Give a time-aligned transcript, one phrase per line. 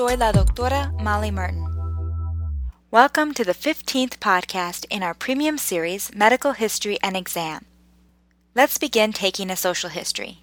[0.00, 1.66] Soy la doctora Molly Martin.
[2.90, 7.66] Welcome to the 15th podcast in our premium series, Medical History and Exam.
[8.54, 10.38] Let's begin taking a social history.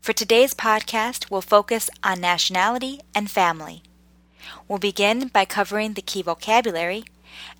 [0.00, 3.82] For today's podcast, we'll focus on nationality and family.
[4.66, 7.04] We'll begin by covering the key vocabulary,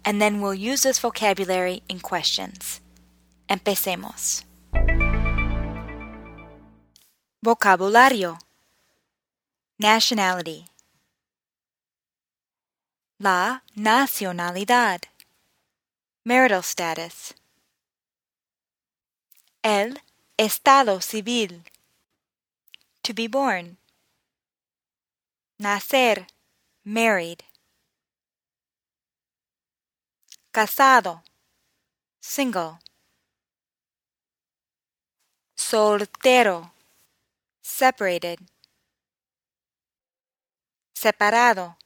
[0.07, 2.81] and then we'll use this vocabulary in questions.
[3.51, 4.43] Empecemos.
[7.45, 8.39] Vocabulario
[9.79, 10.65] Nationality
[13.19, 15.01] La nacionalidad.
[16.25, 17.35] Marital status.
[19.63, 20.03] El
[20.37, 21.65] estado civil.
[23.03, 23.79] To be born.
[25.59, 26.27] Nacer.
[26.85, 27.43] Married.
[30.53, 31.23] Casado.
[32.21, 32.79] Single.
[35.57, 36.73] Soltero.
[37.63, 38.39] Separated,
[40.95, 41.77] separado,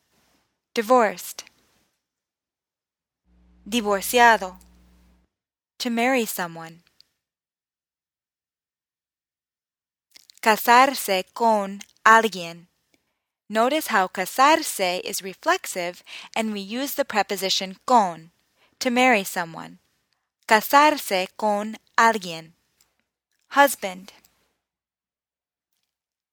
[0.75, 1.45] divorced,
[3.69, 4.59] divorciado,
[5.79, 6.83] to marry someone.
[10.43, 12.69] Casarse con alguien.
[13.49, 16.03] Notice how casarse is reflexive
[16.35, 18.31] and we use the preposition con
[18.79, 19.79] to marry someone.
[20.47, 22.53] Casarse con alguien.
[23.51, 24.13] Husband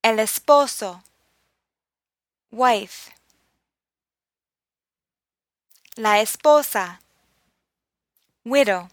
[0.07, 1.03] el esposo,
[2.49, 3.11] wife,
[5.97, 7.01] la esposa,
[8.45, 8.87] widow,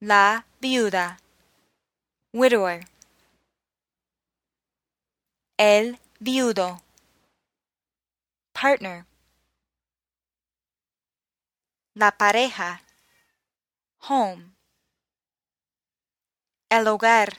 [0.00, 1.20] la viuda,
[2.32, 2.88] widower,
[5.56, 6.82] el viudo,
[8.52, 9.06] partner,
[11.94, 12.82] la pareja,
[14.08, 14.56] home,
[16.68, 17.38] el hogar,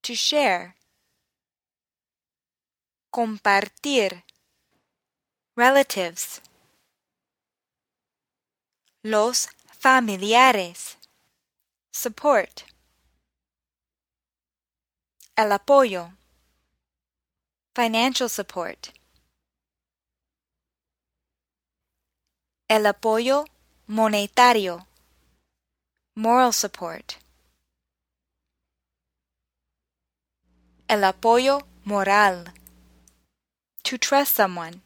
[0.00, 0.74] to share.
[3.10, 4.24] Compartir.
[5.54, 6.40] Relatives.
[9.04, 10.96] Los familiares.
[11.92, 12.64] Support.
[15.36, 16.14] El apoyo.
[17.74, 18.94] Financial support.
[22.70, 23.44] El apoyo
[23.86, 24.86] monetario.
[26.16, 27.18] Moral support.
[30.88, 32.54] El apoyo moral.
[33.82, 34.80] To trust someone.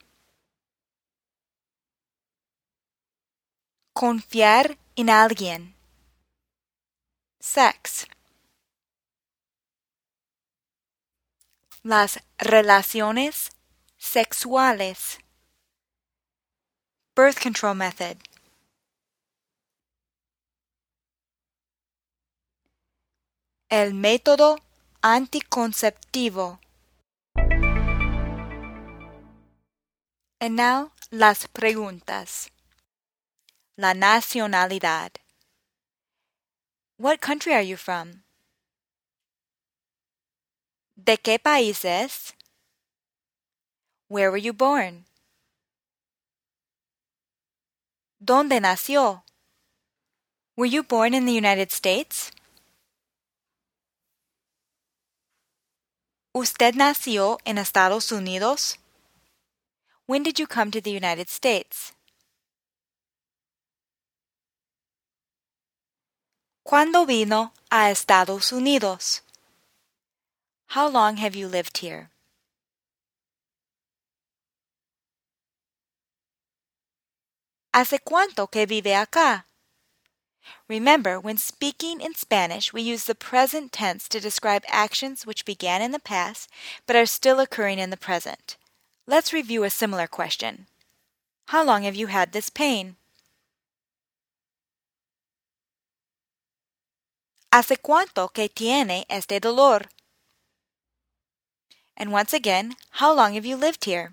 [3.99, 5.75] Confiar en alguien.
[7.41, 8.07] Sex.
[11.83, 13.53] Las relaciones
[13.97, 15.19] sexuales.
[17.15, 18.19] Birth control method.
[23.71, 24.59] El método
[25.01, 26.61] anticonceptivo.
[30.39, 32.53] And now las preguntas.
[33.79, 35.13] La nacionalidad.
[36.97, 38.25] What country are you from?
[40.97, 42.33] ¿De qué país es?
[44.09, 45.05] Where were you born?
[48.19, 49.25] ¿Dónde nació?
[50.57, 52.31] Were you born in the United States?
[56.33, 58.79] ¿Usted nació en Estados Unidos?
[60.07, 61.96] When did you come to the United States?
[66.67, 69.23] ¿Cuándo vino a Estados Unidos?
[70.75, 72.11] How long have you lived here?
[77.73, 79.45] ¿Hace cuánto que vive acá?
[80.67, 85.81] Remember, when speaking in Spanish, we use the present tense to describe actions which began
[85.81, 86.51] in the past
[86.85, 88.57] but are still occurring in the present.
[89.07, 90.67] Let's review a similar question.
[91.47, 92.97] How long have you had this pain?
[97.57, 99.89] ¿Hace cuánto que tiene este dolor?
[101.97, 104.13] And once again, how long have you lived here?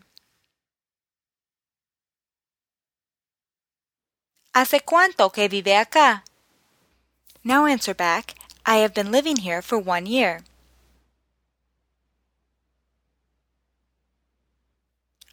[4.53, 6.23] ¿Hace cuánto que vive acá?
[7.43, 8.35] Now answer back,
[8.65, 10.45] I have been living here for one year.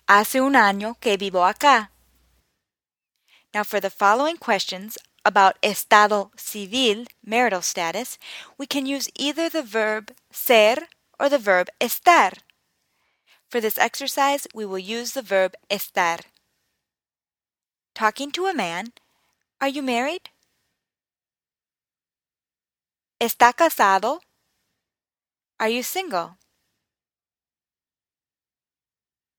[0.08, 1.90] Hace un año que vivo acá.
[3.54, 8.18] Now for the following questions about estado civil, marital status,
[8.58, 10.88] we can use either the verb ser
[11.18, 12.32] or the verb estar.
[13.48, 16.20] For this exercise, we will use the verb estar.
[17.94, 18.92] Talking to a man,
[19.60, 20.30] are you married?
[23.20, 24.20] ¿Está casado?
[25.58, 26.38] Are you single?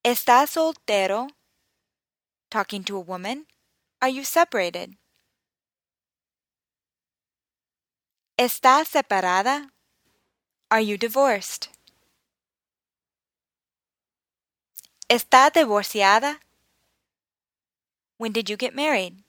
[0.04, 1.30] ¿Estás soltero?
[2.52, 3.48] Talking to a woman.
[4.02, 4.98] Are you separated?
[8.42, 9.72] ¿Estás separada?
[10.72, 11.68] Are you divorced?
[15.08, 16.40] ¿Está divorciada?
[18.18, 19.24] When did you get married?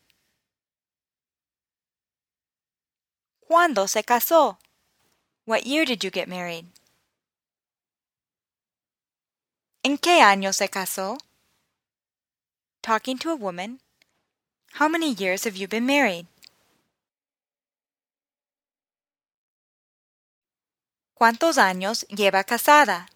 [3.46, 4.56] ¿Cuándo se casó?
[5.44, 6.68] What year did you get married?
[9.84, 11.18] ¿En qué año se casó?
[12.80, 13.82] Talking to a woman.
[14.78, 16.31] How many years have you been married?
[21.22, 23.06] ¿Cuántos años lleva casada?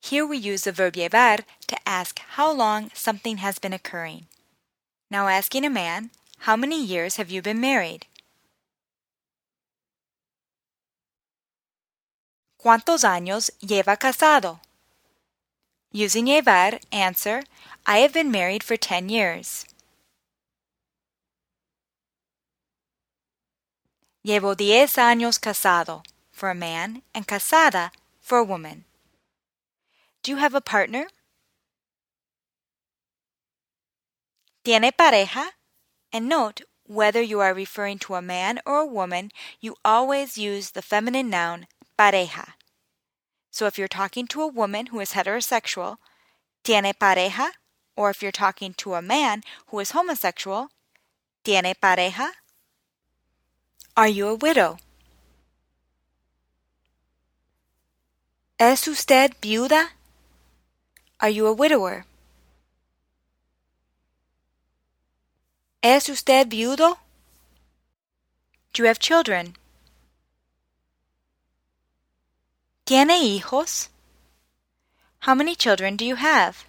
[0.00, 4.28] Here we use the verb llevar to ask how long something has been occurring.
[5.10, 6.10] Now asking a man,
[6.46, 8.06] how many years have you been married?
[12.56, 14.60] ¿Cuántos años lleva casado?
[15.92, 17.42] Using llevar, answer,
[17.84, 19.66] I have been married for 10 years.
[24.24, 26.02] Llevo diez años casado
[26.38, 27.90] for a man and casada
[28.20, 28.84] for a woman.
[30.22, 31.06] Do you have a partner?
[34.64, 35.48] ¿Tiene pareja?
[36.12, 39.30] And note, whether you are referring to a man or a woman,
[39.60, 41.66] you always use the feminine noun
[41.98, 42.54] pareja.
[43.50, 45.96] So if you're talking to a woman who is heterosexual,
[46.62, 47.50] tiene pareja,
[47.96, 50.68] or if you're talking to a man who is homosexual,
[51.42, 52.30] tiene pareja.
[53.96, 54.78] Are you a widow?
[58.58, 59.92] ¿Es usted viuda?
[61.20, 62.04] Are you a widower?
[65.80, 66.98] ¿Es usted viudo?
[68.72, 69.56] Do you have children?
[72.84, 73.90] ¿Tiene hijos?
[75.20, 76.66] How many children do you have?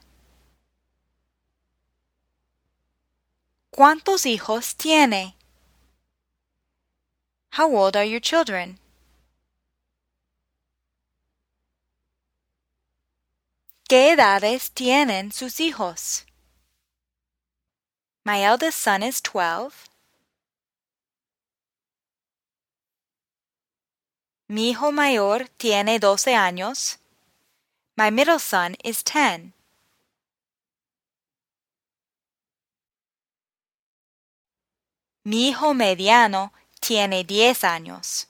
[3.72, 5.36] ¿Cuántos hijos tiene?
[7.54, 8.78] How old are your children?
[13.90, 16.24] ¿Qué edades tienen sus hijos?
[18.24, 19.90] My eldest son is 12.
[24.48, 27.00] Mi hijo mayor tiene 12 años.
[27.98, 29.54] My middle son is 10.
[35.26, 38.28] Mi hijo mediano tiene 10 años.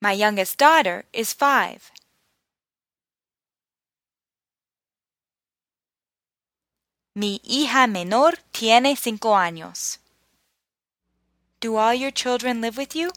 [0.00, 1.91] My youngest daughter is 5.
[7.14, 9.98] Mi hija menor tiene cinco años.
[11.60, 13.10] Do all your children live with you?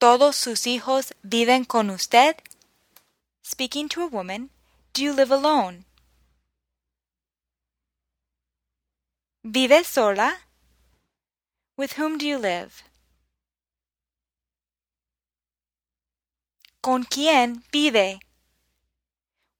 [0.00, 2.36] ¿Todos sus hijos viven con usted?
[3.44, 4.50] Speaking to a woman,
[4.92, 5.84] do you live alone?
[9.44, 10.40] ¿Vive sola?
[11.76, 12.82] With whom do you live?
[16.82, 18.18] ¿Con quién vive?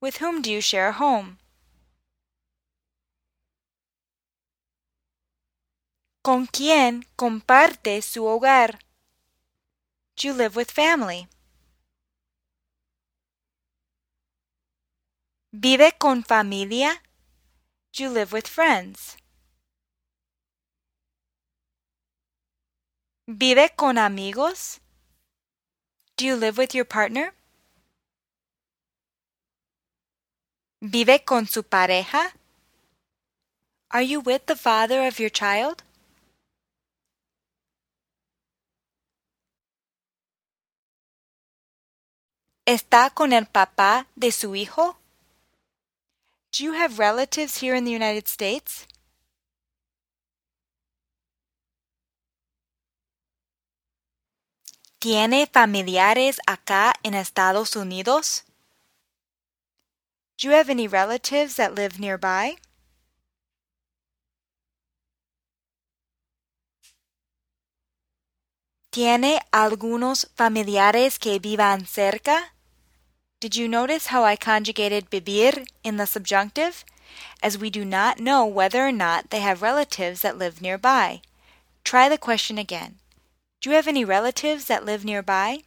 [0.00, 1.38] With whom do you share a home?
[6.22, 8.78] ¿Con quién comparte su hogar?
[10.16, 11.28] Do you live with family?
[15.52, 17.02] ¿Vive con familia?
[17.92, 19.16] Do you live with friends?
[23.26, 24.80] ¿Vive con amigos?
[26.16, 27.37] Do you live with your partner?
[30.80, 32.34] ¿Vive con su pareja?
[33.90, 35.82] Are you with the father of your child?
[42.64, 44.98] ¿Está con el papá de su hijo?
[46.52, 48.86] Do you have relatives here in the United States?
[55.00, 58.47] ¿Tiene familiares acá en Estados Unidos?
[60.38, 62.58] Do you have any relatives that live nearby?
[68.92, 72.52] ¿Tiene algunos familiares que vivan cerca?
[73.40, 76.84] Did you notice how I conjugated vivir in the subjunctive?
[77.42, 81.20] As we do not know whether or not they have relatives that live nearby.
[81.82, 83.00] Try the question again.
[83.60, 85.64] Do you have any relatives that live nearby?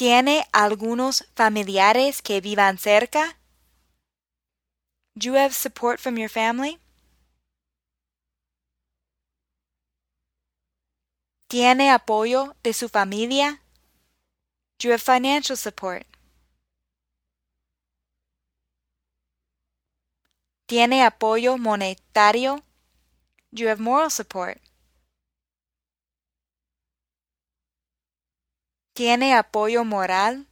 [0.00, 3.36] ¿Tiene algunos familiares que vivan cerca?
[5.14, 6.78] Do you have support from your family?
[11.50, 13.60] ¿Tiene apoyo de su familia?
[14.78, 16.06] Do you have financial support?
[20.66, 22.64] ¿Tiene apoyo monetario?
[23.52, 24.69] Do you have moral support?
[29.00, 30.46] ¿Tiene apoyo moral?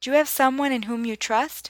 [0.00, 1.68] Do you have someone in whom you trust?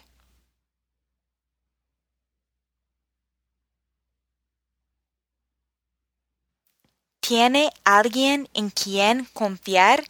[7.21, 10.05] ¿Tiene alguien en quien confiar?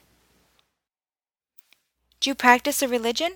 [2.21, 3.33] Do you practice a religion?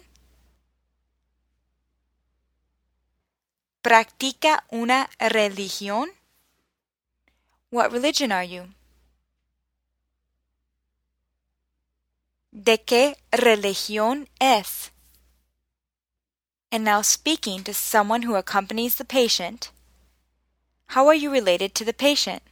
[3.81, 6.11] ¿Practica una religión?
[7.71, 8.80] What religion are you?
[12.62, 14.93] ¿De qué religión es?
[16.71, 19.71] And now speaking to someone who accompanies the patient,
[20.88, 22.43] how are you related to the patient?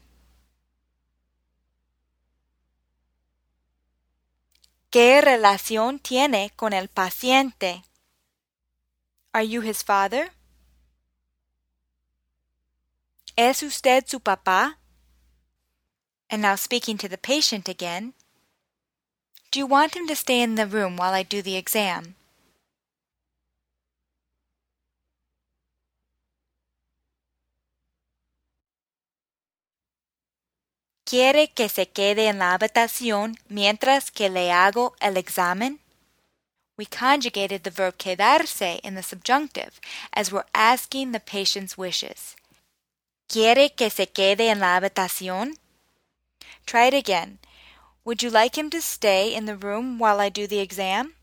[4.90, 7.84] ¿Qué relación tiene con el paciente?
[9.34, 10.32] Are you his father?
[13.36, 14.78] ¿Es usted su papá?
[16.30, 18.14] And now speaking to the patient again,
[19.58, 22.14] do you want him to stay in the room while I do the exam?
[31.04, 35.80] ¿Quiere que se quede en la habitación mientras que le hago el examen?
[36.76, 39.80] We conjugated the verb quedarse in the subjunctive
[40.12, 42.36] as we're asking the patient's wishes.
[43.28, 45.58] ¿Quiere que se quede en la habitación?
[46.64, 47.40] Try it again.
[48.08, 51.14] Would you like him to stay in the room while I do the exam?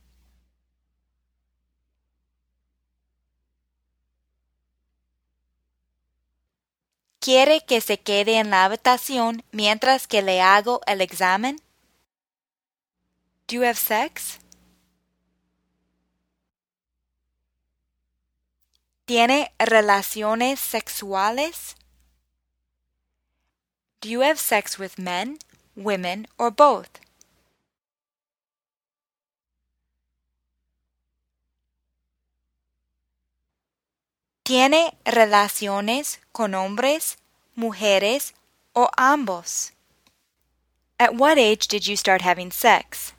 [7.19, 11.59] ¿Quiere que se quede en la habitación mientras que le hago el examen?
[13.47, 14.37] Do you have sex?
[19.07, 21.75] ¿Tiene relaciones sexuales?
[24.01, 25.39] Do you have sex with men,
[25.75, 26.99] women, or both?
[34.43, 37.17] ¿Tiene relaciones con hombres,
[37.55, 38.35] mujeres,
[38.73, 39.73] o ambos?
[40.99, 43.13] At what age did you start having sex?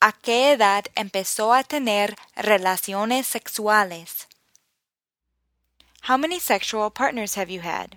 [0.00, 4.29] ¿A qué edad empezó a tener relaciones sexuales?
[6.10, 7.94] How many sexual partners have you had?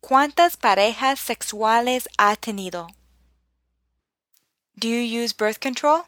[0.00, 2.88] ¿Cuántas parejas sexuales ha tenido?
[4.78, 6.06] Do you use birth control?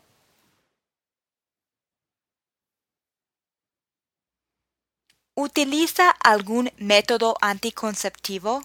[5.36, 8.62] ¿Utiliza algún método anticonceptivo?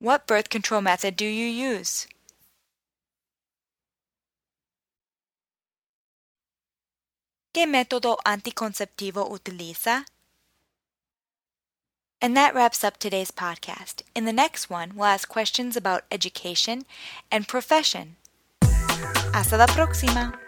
[0.00, 2.08] What birth control method do you use?
[7.56, 10.04] ¿Qué método anticonceptivo utiliza?
[12.20, 14.02] And that wraps up today's podcast.
[14.14, 16.84] In the next one, we'll ask questions about education
[17.32, 18.16] and profession.
[19.32, 20.38] Hasta la próxima!